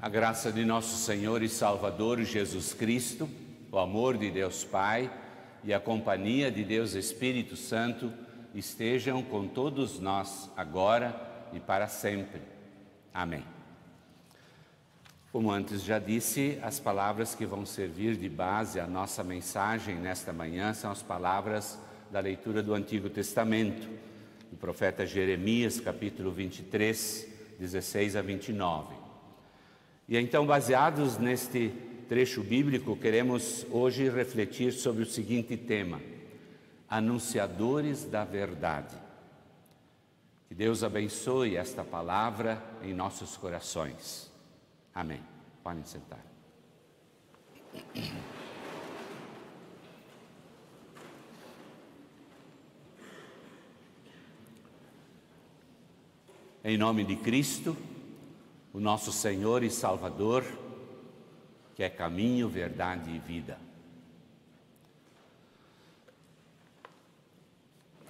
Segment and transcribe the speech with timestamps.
[0.00, 3.28] A graça de nosso Senhor e Salvador Jesus Cristo,
[3.68, 5.10] o amor de Deus Pai
[5.64, 8.12] e a companhia de Deus Espírito Santo
[8.54, 12.40] estejam com todos nós agora e para sempre.
[13.12, 13.42] Amém.
[15.32, 20.32] Como antes já disse, as palavras que vão servir de base à nossa mensagem nesta
[20.32, 21.76] manhã são as palavras
[22.08, 23.88] da leitura do Antigo Testamento,
[24.48, 27.26] do profeta Jeremias, capítulo 23,
[27.58, 28.97] 16 a 29.
[30.08, 31.68] E então, baseados neste
[32.08, 36.00] trecho bíblico, queremos hoje refletir sobre o seguinte tema:
[36.88, 38.96] Anunciadores da Verdade.
[40.48, 44.32] Que Deus abençoe esta palavra em nossos corações.
[44.94, 45.20] Amém.
[45.62, 46.24] Podem sentar.
[56.64, 57.76] Em nome de Cristo,
[58.72, 60.44] o nosso Senhor e Salvador,
[61.74, 63.58] que é caminho, verdade e vida.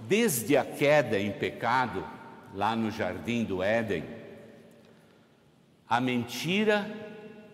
[0.00, 2.06] Desde a queda em pecado,
[2.55, 4.05] lá no jardim do Éden,
[5.89, 6.91] a mentira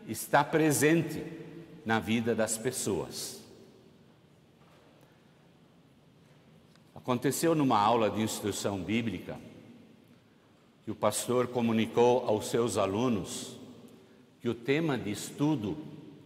[0.06, 1.24] está presente
[1.84, 3.42] na vida das pessoas.
[6.94, 9.39] Aconteceu numa aula de instrução bíblica
[10.84, 13.56] que o pastor comunicou aos seus alunos
[14.40, 15.78] que o tema de estudo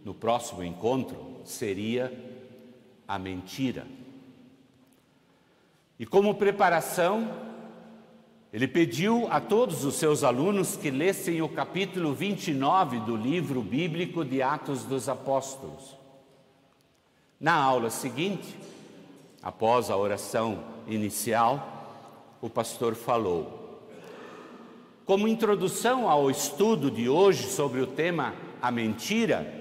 [0.03, 2.11] no próximo encontro seria
[3.07, 3.87] a mentira.
[5.97, 7.33] E como preparação,
[8.51, 14.25] ele pediu a todos os seus alunos que lessem o capítulo 29 do livro bíblico
[14.25, 15.95] de Atos dos Apóstolos.
[17.39, 18.57] Na aula seguinte,
[19.41, 23.68] após a oração inicial, o pastor falou:
[25.09, 29.51] como introdução ao estudo de hoje sobre o tema a mentira,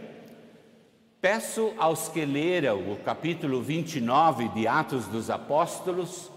[1.23, 6.31] peço aos que leram o capítulo 29 de Atos dos Apóstolos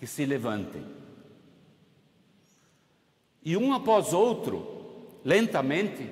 [0.00, 0.82] que se levantem.
[3.44, 6.10] E um após outro, lentamente,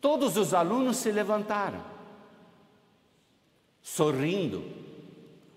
[0.00, 1.84] todos os alunos se levantaram.
[3.82, 4.64] Sorrindo,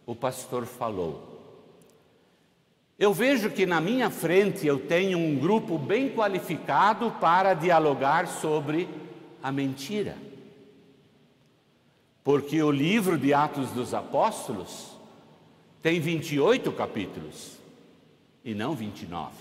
[0.05, 1.30] o pastor falou:
[3.01, 8.87] eu vejo que na minha frente eu tenho um grupo bem qualificado para dialogar sobre
[9.41, 10.15] a mentira.
[12.23, 14.91] Porque o livro de Atos dos Apóstolos
[15.81, 17.57] tem 28 capítulos
[18.45, 19.33] e não 29.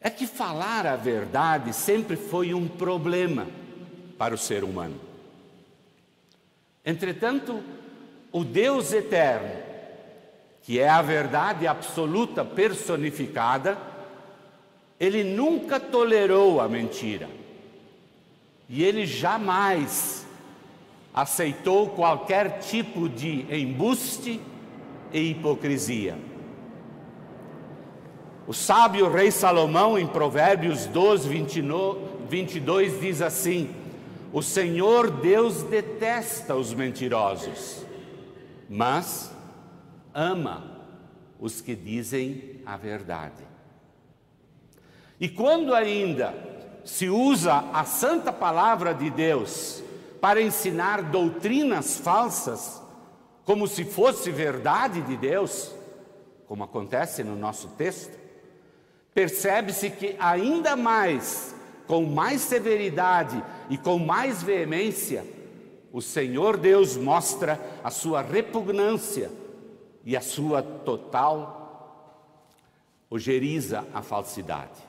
[0.00, 3.48] É que falar a verdade sempre foi um problema
[4.16, 5.00] para o ser humano.
[6.84, 7.60] Entretanto,
[8.30, 9.66] o Deus eterno,
[10.68, 13.78] que é a verdade absoluta personificada,
[15.00, 17.26] ele nunca tolerou a mentira.
[18.68, 20.26] E ele jamais
[21.14, 24.42] aceitou qualquer tipo de embuste
[25.10, 26.18] e hipocrisia.
[28.46, 31.30] O sábio rei Salomão, em Provérbios 12,
[32.28, 33.74] 22, diz assim:
[34.34, 37.86] O Senhor Deus detesta os mentirosos,
[38.68, 39.37] mas
[40.18, 40.64] ama
[41.38, 43.46] os que dizem a verdade.
[45.20, 46.34] E quando ainda
[46.84, 49.80] se usa a santa palavra de Deus
[50.20, 52.82] para ensinar doutrinas falsas,
[53.44, 55.72] como se fosse verdade de Deus,
[56.48, 58.18] como acontece no nosso texto,
[59.14, 61.54] percebe-se que ainda mais,
[61.86, 63.40] com mais severidade
[63.70, 65.24] e com mais veemência,
[65.92, 69.30] o Senhor Deus mostra a sua repugnância
[70.04, 71.58] e a sua total
[73.10, 74.80] ojeriza a falsidade.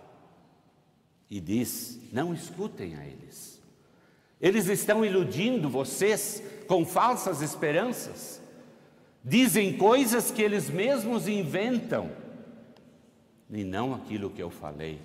[1.30, 3.62] E diz: não escutem a eles.
[4.42, 8.42] Eles estão iludindo vocês com falsas esperanças.
[9.24, 12.09] Dizem coisas que eles mesmos inventam,
[13.50, 15.02] e não aquilo que eu falei.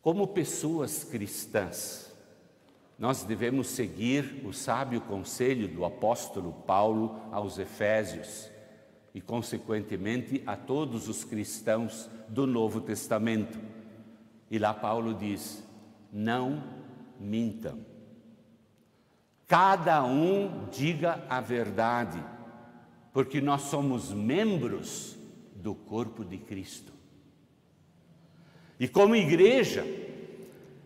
[0.00, 2.12] Como pessoas cristãs,
[2.98, 8.50] nós devemos seguir o sábio conselho do apóstolo Paulo aos Efésios
[9.14, 13.58] e, consequentemente, a todos os cristãos do Novo Testamento.
[14.50, 15.62] E lá Paulo diz:
[16.10, 16.62] não
[17.20, 17.78] mintam.
[19.46, 22.22] Cada um diga a verdade,
[23.12, 25.16] porque nós somos membros
[25.54, 26.92] do corpo de Cristo.
[28.80, 29.84] E como igreja,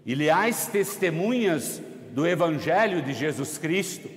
[0.05, 1.81] e leais testemunhas
[2.13, 4.09] do Evangelho de Jesus Cristo,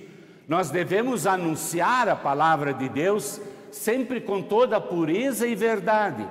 [0.46, 6.28] nós devemos anunciar a palavra de Deus sempre com toda pureza e verdade,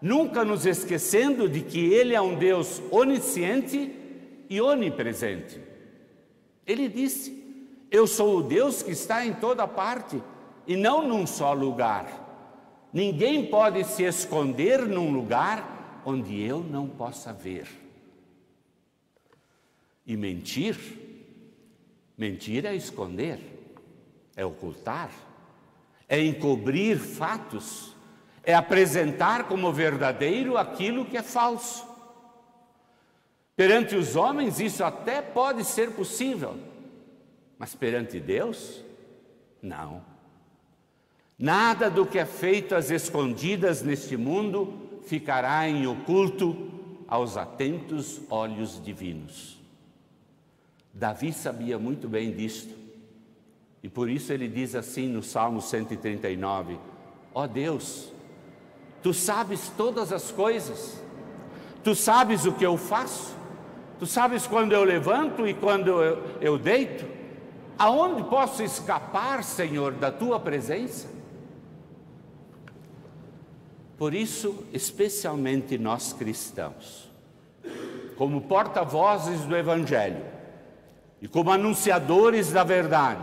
[0.00, 3.94] nunca nos esquecendo de que Ele é um Deus onisciente
[4.48, 5.60] e onipresente.
[6.66, 10.22] Ele disse: Eu sou o Deus que está em toda parte
[10.66, 12.22] e não num só lugar.
[12.92, 17.83] Ninguém pode se esconder num lugar onde eu não possa ver.
[20.06, 20.76] E mentir,
[22.16, 23.38] mentir é esconder,
[24.36, 25.10] é ocultar,
[26.08, 27.94] é encobrir fatos
[28.44, 31.86] é apresentar como verdadeiro aquilo que é falso.
[33.56, 36.58] Perante os homens, isso até pode ser possível,
[37.58, 38.84] mas perante Deus,
[39.62, 40.02] não.
[41.38, 46.70] Nada do que é feito às escondidas neste mundo ficará em oculto
[47.08, 49.63] aos atentos olhos divinos.
[50.94, 52.72] Davi sabia muito bem disto,
[53.82, 56.78] e por isso ele diz assim no Salmo 139:
[57.34, 58.14] Ó oh Deus,
[59.04, 60.98] Tu sabes todas as coisas,
[61.82, 63.36] tu sabes o que eu faço,
[63.98, 67.04] tu sabes quando eu levanto e quando eu, eu deito.
[67.78, 71.06] Aonde posso escapar, Senhor, da tua presença?
[73.98, 77.10] Por isso, especialmente nós cristãos,
[78.16, 80.33] como porta-vozes do Evangelho
[81.24, 83.22] e como anunciadores da verdade,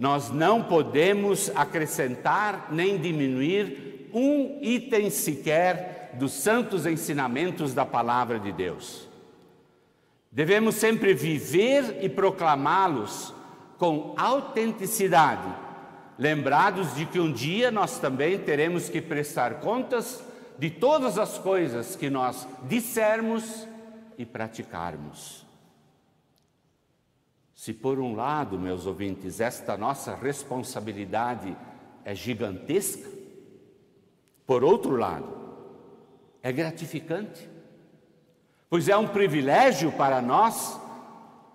[0.00, 8.50] nós não podemos acrescentar nem diminuir um item sequer dos santos ensinamentos da palavra de
[8.50, 9.08] Deus.
[10.32, 13.32] Devemos sempre viver e proclamá-los
[13.78, 15.54] com autenticidade,
[16.18, 20.20] lembrados de que um dia nós também teremos que prestar contas
[20.58, 23.68] de todas as coisas que nós dissermos
[24.18, 25.46] e praticarmos.
[27.58, 31.56] Se por um lado, meus ouvintes, esta nossa responsabilidade
[32.04, 33.10] é gigantesca,
[34.46, 35.28] por outro lado,
[36.40, 37.50] é gratificante,
[38.70, 40.80] pois é um privilégio para nós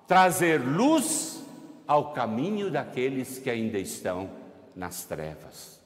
[0.06, 1.42] trazer luz
[1.88, 4.30] ao caminho daqueles que ainda estão
[4.76, 5.82] nas trevas.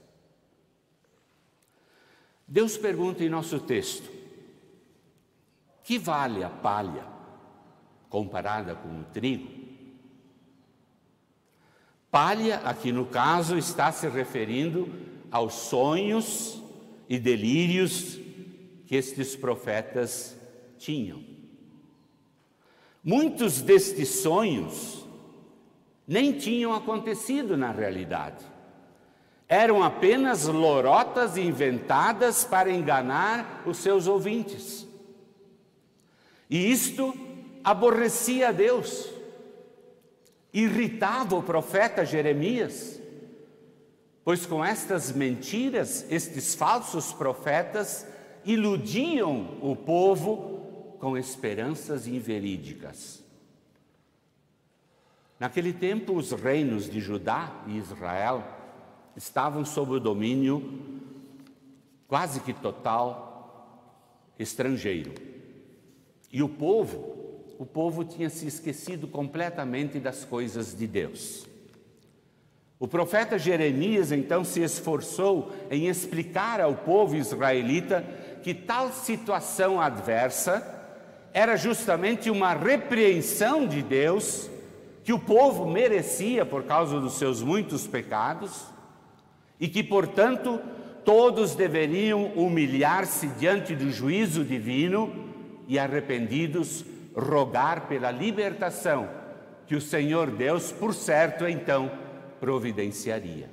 [2.48, 4.10] Deus pergunta em nosso texto:
[5.84, 7.06] que vale a palha
[8.10, 9.57] comparada com o trigo?
[12.10, 14.90] Palha, aqui no caso, está se referindo
[15.32, 16.62] aos sonhos
[17.10, 18.18] e delírios
[18.86, 20.36] que estes profetas
[20.78, 21.22] tinham.
[23.04, 25.06] Muitos destes sonhos
[26.08, 28.46] nem tinham acontecido na realidade.
[29.48, 34.88] Eram apenas lorotas inventadas para enganar os seus ouvintes.
[36.50, 37.14] E isto
[37.64, 39.10] aborrecia a Deus,
[40.62, 42.98] irritava o profeta Jeremias
[44.28, 48.06] pois com estas mentiras, estes falsos profetas
[48.44, 53.24] iludiam o povo com esperanças inverídicas.
[55.40, 58.44] Naquele tempo, os reinos de Judá e Israel
[59.16, 60.78] estavam sob o domínio
[62.06, 63.96] quase que total
[64.38, 65.14] estrangeiro.
[66.30, 67.17] E o povo,
[67.58, 71.48] o povo tinha se esquecido completamente das coisas de Deus.
[72.80, 78.06] O profeta Jeremias então se esforçou em explicar ao povo israelita
[78.44, 80.76] que tal situação adversa
[81.34, 84.50] era justamente uma repreensão de Deus
[85.04, 88.66] que o povo merecia por causa dos seus muitos pecados
[89.60, 90.60] e que, portanto,
[91.04, 95.12] todos deveriam humilhar-se diante do juízo divino
[95.68, 96.86] e arrependidos
[97.18, 99.10] rogar pela libertação
[99.66, 101.92] que o Senhor Deus, por certo, então
[102.40, 103.50] providenciaria.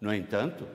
[0.00, 0.66] No entanto,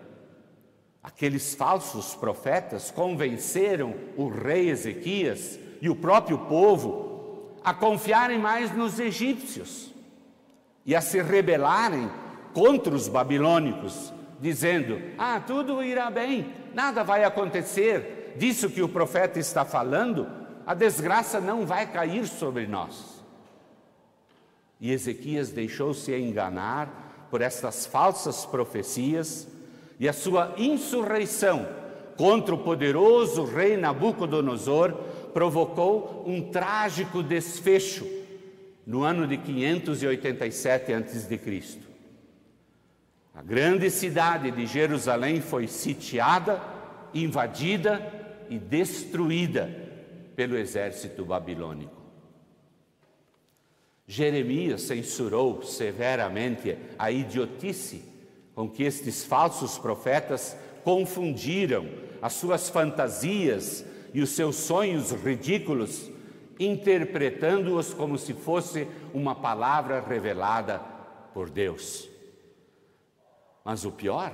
[1.04, 9.00] aqueles falsos profetas convenceram o rei Ezequias e o próprio povo a confiarem mais nos
[9.00, 9.94] egípcios
[10.86, 12.10] e a se rebelarem
[12.54, 19.38] contra os babilônicos, dizendo: Ah, tudo irá bem, nada vai acontecer disso que o profeta
[19.38, 20.39] está falando,
[20.70, 23.24] a desgraça não vai cair sobre nós.
[24.80, 29.48] E Ezequias deixou-se enganar por estas falsas profecias
[30.00, 31.68] e a sua insurreição
[32.16, 34.94] contra o poderoso rei Nabucodonosor
[35.34, 38.08] provocou um trágico desfecho
[38.86, 41.80] no ano de 587 a.C.
[43.34, 46.62] A grande cidade de Jerusalém foi sitiada,
[47.12, 49.79] invadida e destruída
[50.40, 52.02] pelo exército babilônico.
[54.08, 58.06] Jeremias censurou severamente a idiotice
[58.56, 61.90] com que estes falsos profetas confundiram
[62.22, 66.10] as suas fantasias e os seus sonhos ridículos,
[66.58, 70.80] interpretando-os como se fosse uma palavra revelada
[71.34, 72.08] por Deus.
[73.66, 74.32] Mas o pior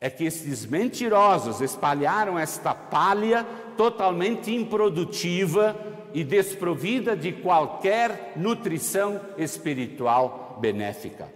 [0.00, 3.44] é que esses mentirosos espalharam esta palha
[3.76, 5.76] totalmente improdutiva
[6.12, 11.28] e desprovida de qualquer nutrição espiritual benéfica.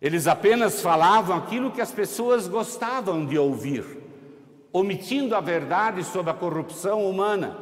[0.00, 3.84] Eles apenas falavam aquilo que as pessoas gostavam de ouvir,
[4.72, 7.56] omitindo a verdade sobre a corrupção humana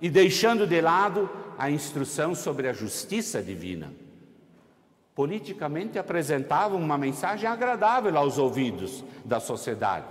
[0.00, 1.28] e deixando de lado
[1.58, 3.92] a instrução sobre a justiça divina.
[5.18, 10.06] Politicamente apresentavam uma mensagem agradável aos ouvidos da sociedade,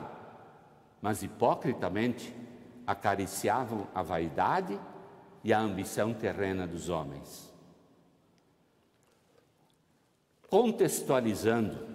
[1.02, 2.36] mas hipocritamente
[2.86, 4.78] acariciavam a vaidade
[5.46, 7.50] e a ambição terrena dos homens.
[10.50, 11.88] Contextualizando,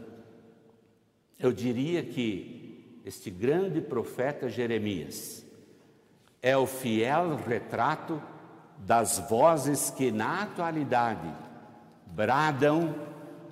[1.38, 5.44] eu diria que este grande profeta Jeremias
[6.40, 8.22] é o fiel retrato
[8.78, 11.51] das vozes que na atualidade
[12.14, 12.94] bradam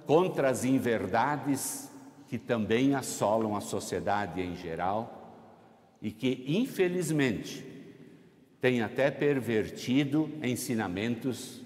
[0.06, 1.90] contra as inverdades
[2.28, 5.18] que também assolam a sociedade em geral
[6.00, 7.64] e que, infelizmente,
[8.60, 11.60] têm até pervertido ensinamentos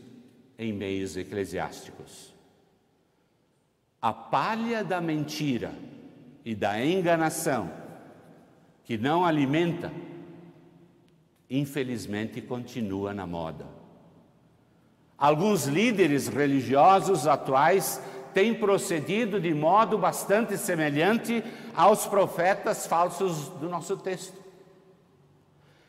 [0.58, 2.34] em meios eclesiásticos.
[4.00, 5.72] A palha da mentira
[6.44, 7.70] e da enganação,
[8.84, 9.90] que não alimenta
[11.48, 13.66] infelizmente continua na moda.
[15.18, 18.00] Alguns líderes religiosos atuais
[18.35, 21.42] têm procedido de modo bastante semelhante
[21.75, 24.42] aos profetas falsos do nosso texto.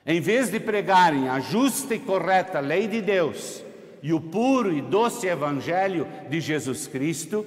[0.06, 3.64] Em vez de pregarem a justa e correta lei de Deus
[4.04, 7.44] e o puro e doce evangelho de Jesus Cristo,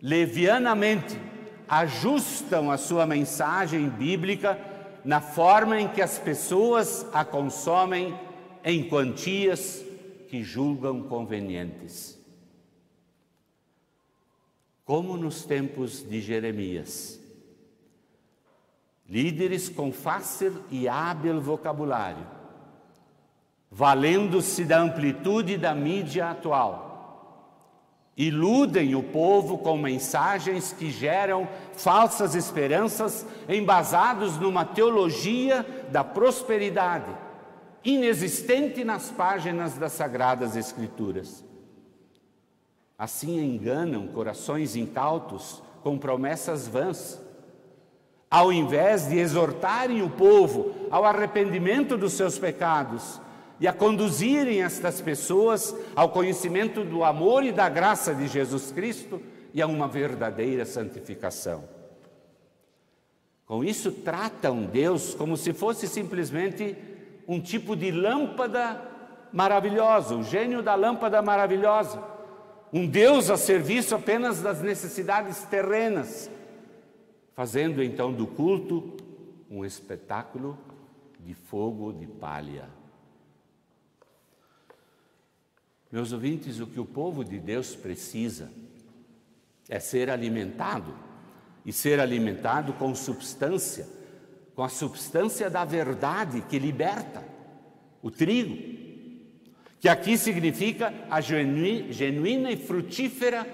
[0.00, 1.20] levianamente
[1.68, 4.58] ajustam a sua mensagem bíblica
[5.04, 8.14] na forma em que as pessoas a consomem
[8.64, 9.84] em quantias
[10.32, 12.18] que julgam convenientes.
[14.82, 17.20] Como nos tempos de Jeremias,
[19.06, 22.26] líderes com fácil e hábil vocabulário,
[23.70, 26.88] valendo-se da amplitude da mídia atual,
[28.14, 37.10] Iludem o povo com mensagens que geram falsas esperanças embasados numa teologia da prosperidade,
[37.84, 41.44] inexistente nas páginas das Sagradas Escrituras.
[42.98, 47.20] Assim enganam corações incautos com promessas vãs,
[48.30, 53.20] ao invés de exortarem o povo ao arrependimento dos seus pecados
[53.58, 59.20] e a conduzirem estas pessoas ao conhecimento do amor e da graça de Jesus Cristo
[59.52, 61.64] e a uma verdadeira santificação.
[63.44, 66.76] Com isso, tratam Deus como se fosse simplesmente
[67.32, 68.80] um tipo de lâmpada
[69.32, 72.02] maravilhosa, o gênio da lâmpada maravilhosa,
[72.72, 76.30] um Deus a serviço apenas das necessidades terrenas,
[77.34, 78.96] fazendo então do culto
[79.50, 80.58] um espetáculo
[81.20, 82.68] de fogo de palha.
[85.90, 88.50] Meus ouvintes, o que o povo de Deus precisa
[89.68, 90.94] é ser alimentado
[91.64, 93.86] e ser alimentado com substância,
[94.54, 97.24] com a substância da verdade que liberta,
[98.02, 98.56] o trigo,
[99.80, 103.44] que aqui significa a genuína e frutífera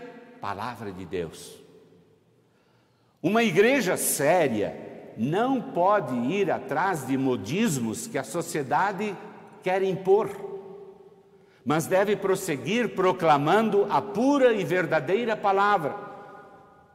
[0.40, 1.56] palavra de Deus.
[3.22, 4.76] Uma igreja séria
[5.16, 9.16] não pode ir atrás de modismos que a sociedade
[9.62, 10.48] quer impor
[11.68, 15.94] mas deve prosseguir proclamando a pura e verdadeira palavra,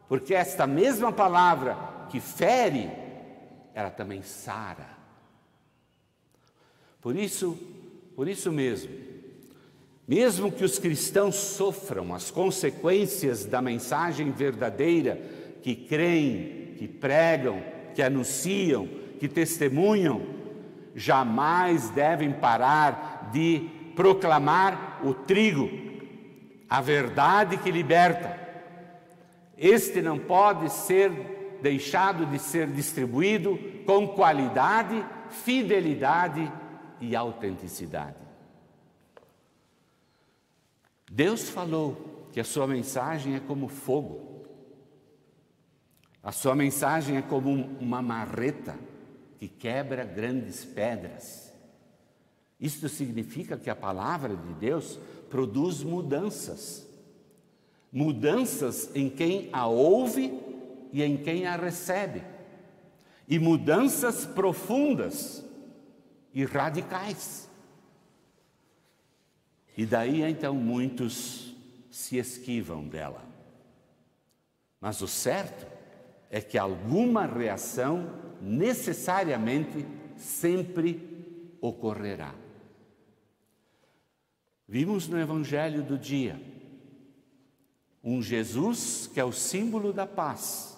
[0.10, 1.78] porque esta mesma palavra
[2.10, 2.90] que fere,
[3.74, 4.88] ela também sara.
[7.02, 7.58] Por isso,
[8.16, 8.92] por isso mesmo,
[10.08, 15.20] mesmo que os cristãos sofram as consequências da mensagem verdadeira
[15.62, 17.62] que creem, que pregam,
[17.96, 18.88] que anunciam,
[19.20, 20.22] que testemunham,
[20.96, 25.70] jamais devem parar de proclamar o trigo,
[26.70, 28.40] a verdade que liberta.
[29.58, 31.12] Este não pode ser
[31.64, 36.52] deixado de ser distribuído com qualidade, fidelidade
[37.00, 38.18] e autenticidade.
[41.10, 44.46] Deus falou que a sua mensagem é como fogo.
[46.22, 48.78] A sua mensagem é como uma marreta
[49.40, 51.54] que quebra grandes pedras.
[52.60, 56.86] Isto significa que a palavra de Deus produz mudanças.
[57.92, 60.53] Mudanças em quem a ouve
[60.94, 62.24] e em quem a recebe.
[63.26, 65.44] e mudanças profundas
[66.34, 67.50] e radicais.
[69.78, 71.56] E daí então muitos
[71.90, 73.24] se esquivam dela.
[74.80, 75.66] Mas o certo
[76.30, 78.10] é que alguma reação
[78.42, 79.86] necessariamente
[80.18, 82.36] sempre ocorrerá.
[84.68, 86.40] Vimos no Evangelho do dia
[88.04, 90.73] um Jesus que é o símbolo da paz,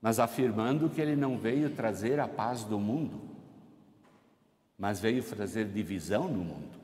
[0.00, 3.20] mas afirmando que ele não veio trazer a paz do mundo,
[4.78, 6.80] mas veio trazer divisão no mundo.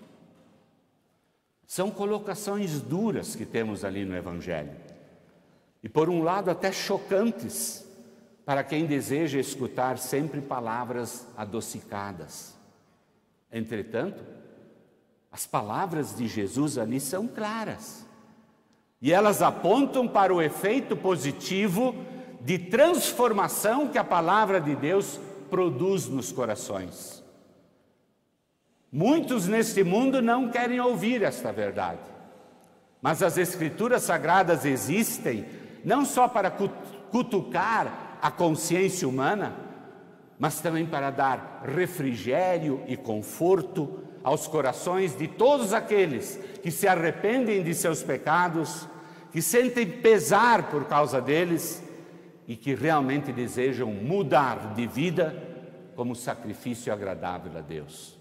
[1.67, 4.77] São colocações duras que temos ali no Evangelho,
[5.83, 7.87] e por um lado até chocantes
[8.45, 12.55] para quem deseja escutar sempre palavras adocicadas.
[13.51, 14.23] Entretanto,
[15.33, 18.07] as palavras de Jesus ali são claras.
[19.03, 21.95] E elas apontam para o efeito positivo
[22.47, 25.19] de transformação que a palavra de Deus
[25.51, 27.25] produz nos corações.
[28.91, 31.99] Muitos neste mundo não querem ouvir esta verdade,
[33.03, 35.45] mas as Escrituras Sagradas existem
[35.85, 36.49] não só para
[37.11, 39.57] cutucar a consciência humana,
[40.39, 47.65] mas também para dar refrigério e conforto aos corações de todos aqueles que se arrependem
[47.65, 48.87] de seus pecados,
[49.33, 51.85] que sentem pesar por causa deles
[52.47, 55.35] e que realmente desejam mudar de vida
[55.97, 58.17] como sacrifício agradável a Deus.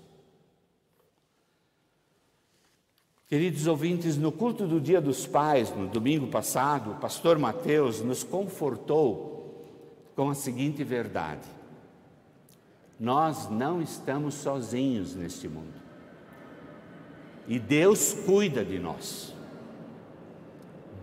[3.27, 8.23] Queridos ouvintes, no culto do Dia dos Pais, no domingo passado, o pastor Mateus nos
[8.23, 9.35] confortou
[10.15, 11.47] com a seguinte verdade:
[12.99, 15.73] nós não estamos sozinhos neste mundo.
[17.47, 19.33] E Deus cuida de nós.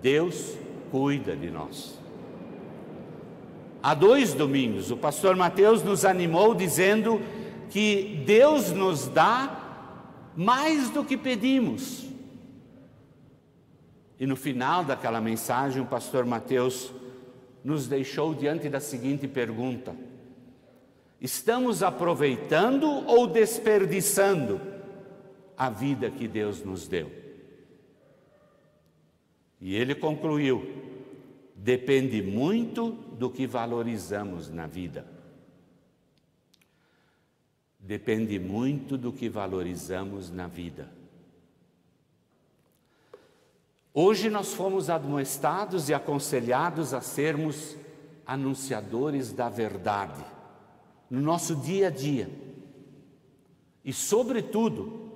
[0.00, 0.57] Deus
[0.91, 2.01] cuida de nós.
[3.83, 7.21] Há dois domingos, o pastor Mateus nos animou dizendo
[7.69, 9.59] que Deus nos dá
[10.37, 12.07] mais do que pedimos.
[14.21, 16.92] E no final daquela mensagem, o pastor Mateus
[17.64, 19.97] nos deixou diante da seguinte pergunta:
[21.21, 24.61] Estamos aproveitando ou desperdiçando
[25.57, 27.11] a vida que Deus nos deu.
[29.61, 30.82] E ele concluiu:
[31.62, 35.07] depende muito do que valorizamos na vida.
[37.79, 40.90] Depende muito do que valorizamos na vida.
[43.94, 47.77] Hoje nós fomos admoestados e aconselhados a sermos
[48.27, 50.25] anunciadores da verdade
[51.09, 52.29] no nosso dia a dia.
[53.85, 55.12] E, sobretudo,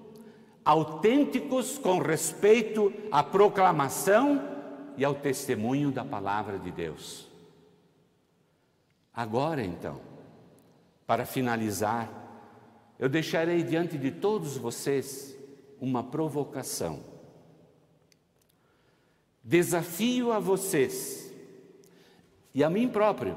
[0.65, 4.56] autênticos com respeito à proclamação
[4.97, 7.29] e ao testemunho da palavra de Deus.
[9.13, 10.01] Agora, então,
[11.07, 12.11] para finalizar,
[12.99, 15.37] eu deixarei diante de todos vocês
[15.81, 17.03] uma provocação.
[19.43, 21.33] Desafio a vocês
[22.55, 23.37] e a mim próprio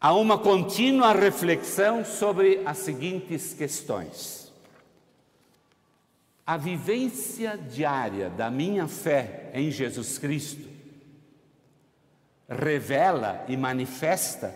[0.00, 4.47] a uma contínua reflexão sobre as seguintes questões
[6.48, 10.66] a vivência diária da minha fé em Jesus Cristo
[12.48, 14.54] revela e manifesta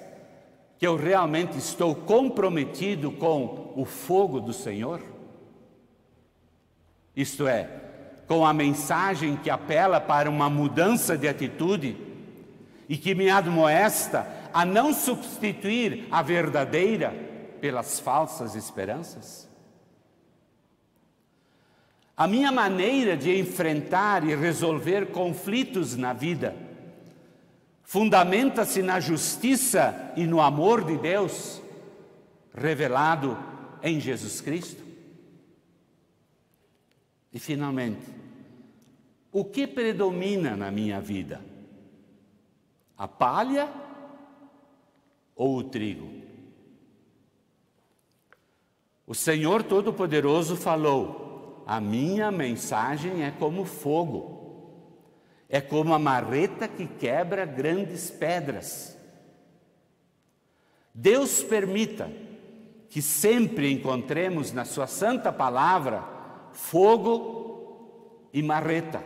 [0.79, 5.03] que eu realmente estou comprometido com o fogo do Senhor?
[7.15, 7.69] Isto é,
[8.27, 11.95] com a mensagem que apela para uma mudança de atitude
[12.89, 17.15] e que me admoesta a não substituir a verdadeira
[17.61, 19.52] pelas falsas esperanças?
[22.17, 26.55] A minha maneira de enfrentar e resolver conflitos na vida
[27.83, 31.61] fundamenta-se na justiça e no amor de Deus
[32.55, 33.37] revelado
[33.83, 34.83] em Jesus Cristo.
[37.33, 38.07] E finalmente,
[39.31, 41.43] o que predomina na minha vida?
[42.97, 43.73] A palha
[45.35, 46.11] ou o trigo?
[49.07, 51.22] O Senhor Todo-Poderoso falou:
[51.67, 54.41] a minha mensagem é como fogo,
[55.49, 58.97] é como a marreta que quebra grandes pedras.
[60.95, 62.11] Deus permita
[62.89, 66.05] que sempre encontremos na Sua Santa Palavra
[66.53, 69.03] fogo e marreta.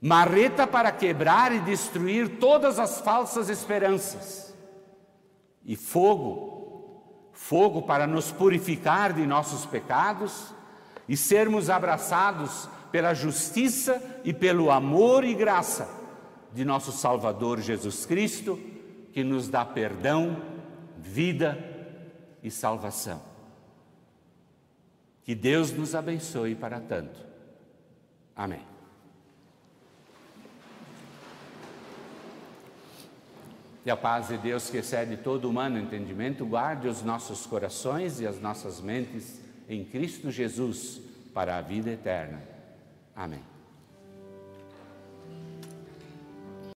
[0.00, 4.52] Marreta para quebrar e destruir todas as falsas esperanças,
[5.64, 10.52] e fogo, fogo para nos purificar de nossos pecados
[11.08, 15.88] e sermos abraçados pela justiça e pelo amor e graça
[16.52, 18.58] de nosso Salvador Jesus Cristo,
[19.12, 20.36] que nos dá perdão,
[20.98, 21.58] vida
[22.42, 23.22] e salvação.
[25.24, 27.18] Que Deus nos abençoe para tanto.
[28.36, 28.60] Amém.
[33.84, 38.26] E a paz de Deus, que excede todo humano entendimento, guarde os nossos corações e
[38.26, 41.00] as nossas mentes em Cristo Jesus
[41.32, 42.42] para a vida eterna.
[43.14, 43.51] Amém.